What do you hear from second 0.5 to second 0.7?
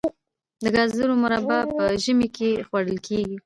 د